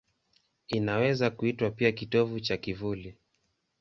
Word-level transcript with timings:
Inaweza 0.67 1.29
kuitwa 1.29 1.71
pia 1.71 1.91
kitovu 1.91 2.39
cha 2.39 2.57
kivuli. 2.57 3.17